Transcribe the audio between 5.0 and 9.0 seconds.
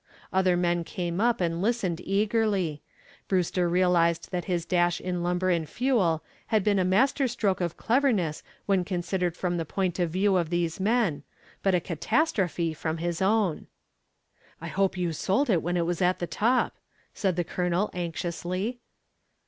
Lumber and Fuel had been a master stroke of cleverness when